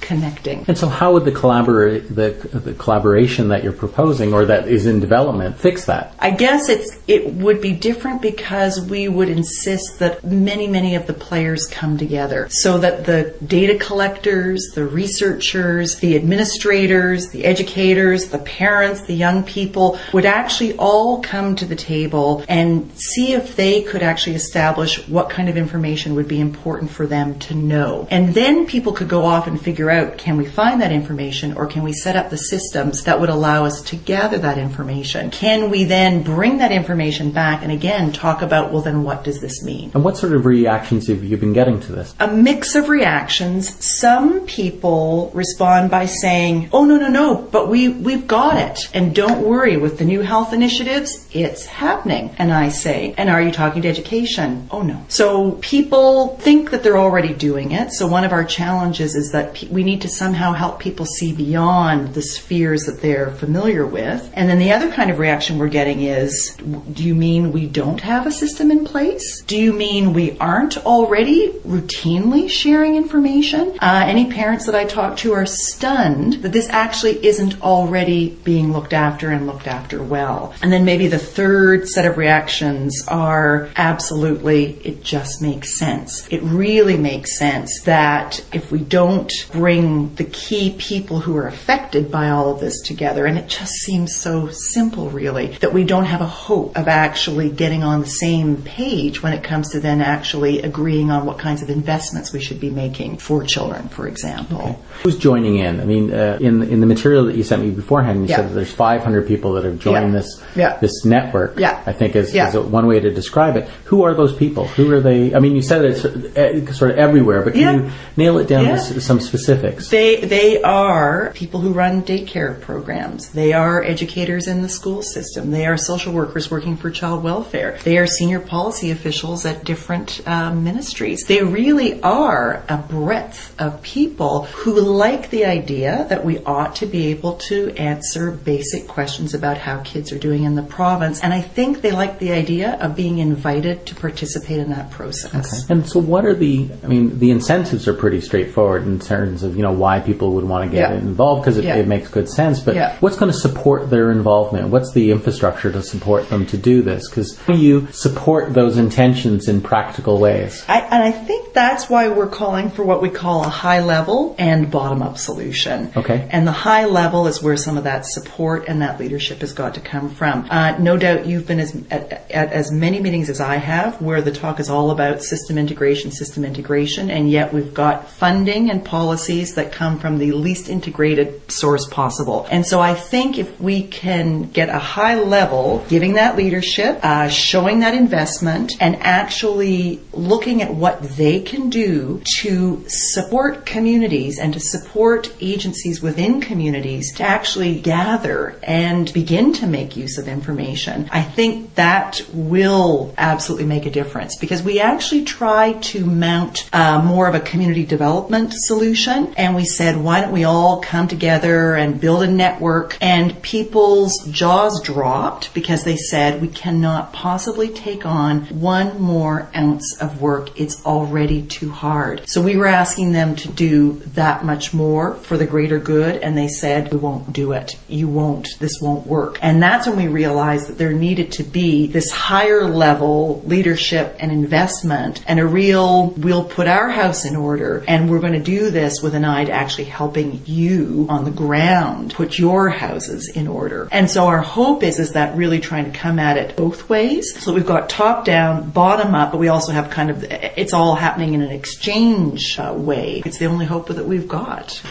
connecting. 0.00 0.64
And 0.66 0.76
so, 0.76 0.88
how 0.88 1.12
would 1.12 1.24
the, 1.24 1.32
collabor- 1.32 2.06
the, 2.08 2.58
the 2.58 2.74
collaboration 2.74 3.48
that 3.48 3.62
you're 3.62 3.72
proposing 3.72 4.32
or 4.32 4.44
that 4.46 4.68
is 4.68 4.86
in 4.86 5.00
development 5.00 5.58
fix 5.58 5.84
that? 5.86 6.14
I 6.18 6.30
guess 6.30 6.68
it's 6.68 6.98
it 7.06 7.34
would 7.34 7.60
be 7.60 7.72
different 7.72 8.22
because 8.22 8.80
we 8.80 9.08
would 9.08 9.28
insist 9.28 9.98
that 9.98 10.24
many, 10.24 10.66
many 10.66 10.94
of 10.94 11.06
the 11.06 11.12
players 11.12 11.66
come 11.66 11.98
together 11.98 12.48
so 12.50 12.78
that 12.78 13.04
the 13.04 13.34
data 13.46 13.78
collectors, 13.78 14.72
the 14.74 14.86
researchers, 14.86 15.96
the 15.96 16.16
administrators, 16.16 17.28
the 17.28 17.44
educators, 17.44 18.28
the 18.28 18.38
parents, 18.38 18.95
the 19.02 19.14
young 19.14 19.42
people 19.44 19.98
would 20.12 20.26
actually 20.26 20.76
all 20.76 21.22
come 21.22 21.56
to 21.56 21.64
the 21.64 21.76
table 21.76 22.44
and 22.48 22.90
see 22.96 23.32
if 23.32 23.56
they 23.56 23.82
could 23.82 24.02
actually 24.02 24.36
establish 24.36 25.06
what 25.08 25.30
kind 25.30 25.48
of 25.48 25.56
information 25.56 26.14
would 26.14 26.28
be 26.28 26.40
important 26.40 26.90
for 26.90 27.06
them 27.06 27.38
to 27.38 27.54
know. 27.54 28.06
And 28.10 28.34
then 28.34 28.66
people 28.66 28.92
could 28.92 29.08
go 29.08 29.24
off 29.24 29.46
and 29.46 29.60
figure 29.60 29.90
out 29.90 30.18
can 30.18 30.36
we 30.36 30.46
find 30.46 30.80
that 30.80 30.92
information 30.92 31.54
or 31.54 31.66
can 31.66 31.82
we 31.82 31.92
set 31.92 32.16
up 32.16 32.30
the 32.30 32.38
systems 32.38 33.04
that 33.04 33.20
would 33.20 33.28
allow 33.28 33.64
us 33.64 33.82
to 33.82 33.96
gather 33.96 34.38
that 34.38 34.58
information? 34.58 35.30
Can 35.30 35.70
we 35.70 35.84
then 35.84 36.22
bring 36.22 36.58
that 36.58 36.72
information 36.72 37.30
back 37.30 37.62
and 37.62 37.72
again 37.72 38.12
talk 38.12 38.42
about, 38.42 38.72
well, 38.72 38.82
then 38.82 39.02
what 39.02 39.24
does 39.24 39.40
this 39.40 39.62
mean? 39.62 39.90
And 39.94 40.04
what 40.04 40.16
sort 40.16 40.32
of 40.32 40.46
reactions 40.46 41.08
have 41.08 41.24
you 41.24 41.36
been 41.36 41.52
getting 41.52 41.80
to 41.80 41.92
this? 41.92 42.14
A 42.20 42.28
mix 42.28 42.74
of 42.74 42.88
reactions. 42.88 43.84
Some 43.84 44.46
people 44.46 45.30
respond 45.34 45.90
by 45.90 46.06
saying, 46.06 46.68
oh, 46.72 46.84
no, 46.84 46.96
no, 46.96 47.08
no, 47.08 47.34
but 47.34 47.68
we, 47.68 47.88
we've 47.88 48.26
got 48.26 48.56
it. 48.56 48.85
And 48.94 49.14
don't 49.14 49.46
worry, 49.46 49.76
with 49.76 49.98
the 49.98 50.04
new 50.04 50.22
health 50.22 50.52
initiatives, 50.52 51.28
it's 51.32 51.66
happening. 51.66 52.34
And 52.38 52.52
I 52.52 52.68
say, 52.68 53.14
and 53.16 53.28
are 53.28 53.42
you 53.42 53.52
talking 53.52 53.82
to 53.82 53.88
education? 53.88 54.68
Oh 54.70 54.82
no. 54.82 55.04
So 55.08 55.52
people 55.60 56.36
think 56.38 56.70
that 56.70 56.82
they're 56.82 56.98
already 56.98 57.34
doing 57.34 57.72
it. 57.72 57.92
So 57.92 58.06
one 58.06 58.24
of 58.24 58.32
our 58.32 58.44
challenges 58.44 59.14
is 59.14 59.32
that 59.32 59.62
we 59.70 59.84
need 59.84 60.02
to 60.02 60.08
somehow 60.08 60.52
help 60.52 60.80
people 60.80 61.06
see 61.06 61.32
beyond 61.32 62.14
the 62.14 62.22
spheres 62.22 62.84
that 62.84 63.00
they're 63.00 63.30
familiar 63.32 63.86
with. 63.86 64.30
And 64.34 64.48
then 64.48 64.58
the 64.58 64.72
other 64.72 64.90
kind 64.90 65.10
of 65.10 65.18
reaction 65.18 65.58
we're 65.58 65.68
getting 65.68 66.02
is, 66.02 66.56
do 66.92 67.04
you 67.04 67.14
mean 67.14 67.52
we 67.52 67.66
don't 67.66 68.00
have 68.00 68.26
a 68.26 68.32
system 68.32 68.70
in 68.70 68.84
place? 68.84 69.42
Do 69.42 69.56
you 69.56 69.72
mean 69.72 70.12
we 70.12 70.38
aren't 70.38 70.78
already 70.78 71.52
routinely 71.66 72.50
sharing 72.50 72.96
information? 72.96 73.76
Uh, 73.80 74.04
any 74.06 74.30
parents 74.30 74.66
that 74.66 74.74
I 74.74 74.84
talk 74.84 75.16
to 75.18 75.32
are 75.32 75.46
stunned 75.46 76.34
that 76.42 76.52
this 76.52 76.68
actually 76.68 77.24
isn't 77.26 77.60
already 77.62 78.30
being 78.44 78.72
looked 78.76 78.92
after 78.92 79.30
and 79.30 79.46
looked 79.46 79.66
after 79.66 80.02
well. 80.02 80.54
And 80.62 80.70
then 80.72 80.84
maybe 80.84 81.08
the 81.08 81.18
third 81.18 81.88
set 81.88 82.04
of 82.04 82.16
reactions 82.18 83.04
are 83.08 83.68
absolutely, 83.74 84.78
it 84.84 85.02
just 85.02 85.40
makes 85.40 85.78
sense. 85.78 86.28
It 86.30 86.42
really 86.42 86.96
makes 86.96 87.38
sense 87.38 87.70
that 87.84 88.44
if 88.52 88.70
we 88.70 88.80
don't 88.80 89.32
bring 89.52 90.14
the 90.16 90.24
key 90.24 90.76
people 90.78 91.20
who 91.20 91.36
are 91.36 91.46
affected 91.46 92.10
by 92.10 92.28
all 92.30 92.52
of 92.52 92.60
this 92.60 92.80
together, 92.82 93.26
and 93.26 93.38
it 93.38 93.48
just 93.48 93.72
seems 93.72 94.14
so 94.14 94.48
simple 94.48 95.10
really, 95.10 95.48
that 95.62 95.72
we 95.72 95.84
don't 95.84 96.04
have 96.04 96.20
a 96.20 96.26
hope 96.26 96.76
of 96.76 96.86
actually 96.86 97.50
getting 97.50 97.82
on 97.82 98.00
the 98.00 98.06
same 98.06 98.62
page 98.62 99.22
when 99.22 99.32
it 99.32 99.42
comes 99.42 99.70
to 99.70 99.80
then 99.80 100.00
actually 100.00 100.60
agreeing 100.62 101.10
on 101.10 101.24
what 101.24 101.38
kinds 101.38 101.62
of 101.62 101.70
investments 101.70 102.32
we 102.32 102.40
should 102.40 102.60
be 102.60 102.70
making 102.70 103.16
for 103.16 103.42
children, 103.42 103.88
for 103.88 104.06
example. 104.06 104.60
Okay. 104.60 104.78
Who's 105.02 105.18
joining 105.18 105.56
in? 105.56 105.80
I 105.80 105.84
mean, 105.84 106.12
uh, 106.12 106.38
in 106.40 106.62
in 106.62 106.80
the 106.80 106.86
material 106.86 107.24
that 107.26 107.36
you 107.36 107.42
sent 107.42 107.62
me 107.62 107.70
beforehand, 107.70 108.22
you 108.22 108.28
yeah. 108.28 108.36
said 108.36 108.52
that 108.52 108.60
there's 108.66 108.76
500 108.76 109.26
people 109.26 109.52
that 109.52 109.64
have 109.64 109.78
joined 109.78 110.12
yeah. 110.12 110.18
this 110.18 110.42
yeah. 110.54 110.78
this 110.78 111.04
network. 111.04 111.58
Yeah. 111.58 111.82
I 111.86 111.92
think 111.92 112.16
is, 112.16 112.34
is 112.34 112.56
one 112.56 112.86
way 112.86 113.00
to 113.00 113.12
describe 113.12 113.56
it. 113.56 113.68
Who 113.84 114.02
are 114.02 114.14
those 114.14 114.34
people? 114.34 114.66
Who 114.68 114.92
are 114.92 115.00
they? 115.00 115.34
I 115.34 115.38
mean, 115.38 115.54
you 115.54 115.62
said 115.62 115.84
it's 115.84 116.04
uh, 116.04 116.72
sort 116.72 116.92
of 116.92 116.98
everywhere, 116.98 117.42
but 117.42 117.54
can 117.54 117.84
you 117.84 117.90
nail 118.16 118.38
it 118.38 118.48
down 118.48 118.64
to 118.64 119.00
some 119.00 119.20
specifics? 119.20 119.88
They 119.88 120.20
they 120.20 120.62
are 120.62 121.32
people 121.34 121.60
who 121.60 121.72
run 121.72 122.02
daycare 122.02 122.60
programs. 122.60 123.30
They 123.30 123.52
are 123.52 123.82
educators 123.82 124.48
in 124.48 124.62
the 124.62 124.68
school 124.68 125.02
system. 125.02 125.50
They 125.50 125.66
are 125.66 125.76
social 125.76 126.12
workers 126.12 126.50
working 126.50 126.76
for 126.76 126.90
child 126.90 127.22
welfare. 127.22 127.78
They 127.84 127.98
are 127.98 128.06
senior 128.06 128.40
policy 128.40 128.90
officials 128.90 129.46
at 129.46 129.64
different 129.64 130.20
uh, 130.26 130.52
ministries. 130.54 131.24
They 131.26 131.42
really 131.42 132.02
are 132.02 132.64
a 132.68 132.78
breadth 132.78 133.54
of 133.60 133.82
people 133.82 134.44
who 134.44 134.80
like 134.80 135.30
the 135.30 135.44
idea 135.44 136.06
that 136.08 136.24
we 136.24 136.38
ought 136.40 136.76
to 136.76 136.86
be 136.86 137.06
able 137.08 137.34
to 137.34 137.70
answer 137.76 138.30
basic 138.30 138.55
basic 138.56 138.88
questions 138.88 139.34
about 139.34 139.58
how 139.58 139.80
kids 139.82 140.12
are 140.12 140.18
doing 140.18 140.44
in 140.44 140.54
the 140.54 140.62
province. 140.62 141.22
And 141.22 141.32
I 141.34 141.42
think 141.42 141.82
they 141.82 141.92
like 141.92 142.18
the 142.18 142.32
idea 142.32 142.78
of 142.80 142.96
being 142.96 143.18
invited 143.18 143.84
to 143.86 143.94
participate 143.94 144.58
in 144.58 144.70
that 144.70 144.90
process. 144.90 145.68
And 145.68 145.86
so, 145.86 146.00
what 146.00 146.24
are 146.24 146.34
the? 146.34 146.68
I 146.82 146.86
mean, 146.86 147.18
the 147.18 147.30
incentives 147.30 147.86
are 147.88 147.94
pretty 147.94 148.20
straightforward 148.20 148.84
in 148.84 148.98
terms 148.98 149.42
of 149.42 149.56
you 149.56 149.62
know 149.62 149.72
why 149.72 150.00
people 150.00 150.32
would 150.36 150.44
want 150.44 150.70
to 150.70 150.74
get 150.74 150.90
Yeah. 150.90 150.96
involved 150.98 151.42
because 151.42 151.58
it, 151.58 151.64
Yeah. 151.64 151.76
it 151.76 151.86
makes 151.86 152.08
good 152.08 152.28
sense. 152.28 152.60
But 152.60 152.74
Yeah. 152.76 152.94
what's 153.00 153.16
going 153.16 153.32
to 153.32 153.38
support 153.38 153.90
their 153.90 154.10
involvement? 154.10 154.68
What's 154.68 154.92
the 154.92 155.10
infrastructure 155.10 155.70
to 155.72 155.82
support 155.82 156.30
them 156.30 156.46
to 156.46 156.56
do 156.56 156.82
this? 156.82 157.08
Because 157.08 157.36
you 157.48 157.88
support 157.92 158.54
those 158.54 158.78
intentions 158.78 159.48
in 159.48 159.60
practical 159.60 160.18
ways. 160.18 160.64
I, 160.68 160.80
and 160.80 161.02
I 161.02 161.10
think 161.10 161.52
that's 161.52 161.90
why 161.90 162.08
we're 162.08 162.34
calling 162.42 162.70
for 162.70 162.84
what 162.84 163.02
we 163.02 163.10
call 163.10 163.44
a 163.44 163.48
high 163.64 163.82
level 163.82 164.34
and 164.38 164.70
bottom 164.70 165.02
up 165.02 165.18
solution. 165.18 165.90
Okay. 165.96 166.26
And 166.30 166.46
the 166.46 166.58
high 166.68 166.86
level 166.86 167.26
is 167.26 167.42
where 167.42 167.56
some 167.56 167.76
of 167.76 167.84
that 167.84 168.06
support 168.06 168.45
and 168.54 168.80
that 168.80 169.00
leadership 169.00 169.40
has 169.40 169.52
got 169.52 169.74
to 169.74 169.80
come 169.80 170.08
from. 170.08 170.46
Uh, 170.50 170.78
no 170.78 170.96
doubt 170.96 171.26
you've 171.26 171.46
been 171.46 171.60
as, 171.60 171.74
at, 171.90 172.30
at 172.30 172.52
as 172.52 172.70
many 172.70 173.00
meetings 173.00 173.28
as 173.28 173.40
I 173.40 173.56
have 173.56 174.00
where 174.00 174.22
the 174.22 174.30
talk 174.32 174.60
is 174.60 174.70
all 174.70 174.90
about 174.90 175.22
system 175.22 175.58
integration, 175.58 176.10
system 176.10 176.44
integration, 176.44 177.10
and 177.10 177.30
yet 177.30 177.52
we've 177.52 177.74
got 177.74 178.08
funding 178.08 178.70
and 178.70 178.84
policies 178.84 179.54
that 179.56 179.72
come 179.72 179.98
from 179.98 180.18
the 180.18 180.32
least 180.32 180.68
integrated 180.68 181.50
source 181.50 181.86
possible. 181.88 182.46
And 182.50 182.64
so 182.64 182.80
I 182.80 182.94
think 182.94 183.38
if 183.38 183.60
we 183.60 183.82
can 183.82 184.50
get 184.50 184.68
a 184.68 184.78
high 184.78 185.16
level, 185.20 185.84
giving 185.88 186.14
that 186.14 186.36
leadership, 186.36 187.00
uh, 187.02 187.28
showing 187.28 187.80
that 187.80 187.94
investment, 187.94 188.72
and 188.80 188.96
actually 188.96 190.00
looking 190.12 190.62
at 190.62 190.72
what 190.72 191.02
they 191.02 191.40
can 191.40 191.70
do 191.70 192.22
to 192.40 192.84
support 192.88 193.66
communities 193.66 194.38
and 194.38 194.52
to 194.52 194.60
support 194.60 195.34
agencies 195.40 196.02
within 196.02 196.40
communities 196.40 197.14
to 197.14 197.22
actually 197.22 197.80
gather 197.80 198.35
and 198.62 199.12
begin 199.12 199.52
to 199.54 199.66
make 199.66 199.96
use 199.96 200.18
of 200.18 200.28
information, 200.28 201.08
I 201.12 201.22
think 201.22 201.74
that 201.74 202.20
will 202.32 203.14
absolutely 203.18 203.66
make 203.66 203.86
a 203.86 203.90
difference 203.90 204.36
because 204.36 204.62
we 204.62 204.80
actually 204.80 205.24
try 205.24 205.74
to 205.92 206.04
mount 206.04 206.68
uh, 206.72 207.02
more 207.02 207.28
of 207.28 207.34
a 207.34 207.40
community 207.40 207.84
development 207.84 208.52
solution 208.54 209.34
and 209.36 209.54
we 209.54 209.64
said, 209.64 209.96
why 209.96 210.20
don't 210.20 210.32
we 210.32 210.44
all 210.44 210.80
come 210.80 211.08
together 211.08 211.74
and 211.74 212.00
build 212.00 212.22
a 212.22 212.30
network? 212.30 212.96
And 213.00 213.40
people's 213.42 214.14
jaws 214.30 214.80
dropped 214.82 215.54
because 215.54 215.84
they 215.84 215.96
said, 215.96 216.40
we 216.40 216.48
cannot 216.48 217.12
possibly 217.12 217.68
take 217.68 218.04
on 218.06 218.42
one 218.60 219.00
more 219.00 219.48
ounce 219.54 219.96
of 220.00 220.20
work. 220.20 220.58
It's 220.60 220.84
already 220.84 221.42
too 221.42 221.70
hard. 221.70 222.28
So 222.28 222.42
we 222.42 222.56
were 222.56 222.66
asking 222.66 223.12
them 223.12 223.36
to 223.36 223.48
do 223.48 223.94
that 224.14 224.44
much 224.44 224.74
more 224.74 225.14
for 225.14 225.36
the 225.36 225.46
greater 225.46 225.78
good 225.78 226.16
and 226.22 226.36
they 226.36 226.48
said, 226.48 226.92
we 226.92 226.98
won't 226.98 227.32
do 227.32 227.52
it. 227.52 227.76
You 227.88 228.08
won't. 228.16 228.48
This 228.58 228.80
won't 228.80 229.06
work. 229.06 229.38
And 229.42 229.62
that's 229.62 229.86
when 229.86 229.96
we 229.96 230.08
realized 230.08 230.68
that 230.68 230.78
there 230.78 230.92
needed 230.92 231.32
to 231.32 231.42
be 231.44 231.86
this 231.86 232.10
higher 232.10 232.64
level 232.64 233.42
leadership 233.44 234.16
and 234.18 234.32
investment 234.32 235.22
and 235.28 235.38
a 235.38 235.46
real, 235.46 236.08
we'll 236.16 236.44
put 236.44 236.66
our 236.66 236.88
house 236.88 237.26
in 237.26 237.36
order 237.36 237.84
and 237.86 238.10
we're 238.10 238.20
going 238.20 238.32
to 238.32 238.38
do 238.40 238.70
this 238.70 239.02
with 239.02 239.14
an 239.14 239.24
eye 239.24 239.44
to 239.44 239.52
actually 239.52 239.84
helping 239.84 240.40
you 240.46 241.06
on 241.10 241.24
the 241.24 241.30
ground 241.30 242.14
put 242.14 242.38
your 242.38 242.70
houses 242.70 243.30
in 243.34 243.46
order. 243.46 243.88
And 243.92 244.10
so 244.10 244.26
our 244.26 244.40
hope 244.40 244.82
is, 244.82 244.98
is 244.98 245.12
that 245.12 245.36
really 245.36 245.60
trying 245.60 245.92
to 245.92 245.98
come 245.98 246.18
at 246.18 246.38
it 246.38 246.56
both 246.56 246.88
ways. 246.88 247.38
So 247.42 247.52
we've 247.52 247.66
got 247.66 247.90
top 247.90 248.24
down, 248.24 248.70
bottom 248.70 249.14
up, 249.14 249.32
but 249.32 249.38
we 249.38 249.48
also 249.48 249.72
have 249.72 249.90
kind 249.90 250.10
of, 250.10 250.24
it's 250.24 250.72
all 250.72 250.94
happening 250.94 251.34
in 251.34 251.42
an 251.42 251.50
exchange 251.50 252.58
uh, 252.58 252.72
way. 252.74 253.22
It's 253.26 253.38
the 253.38 253.46
only 253.46 253.66
hope 253.66 253.88
that 253.88 254.06
we've 254.06 254.26
got. 254.26 254.82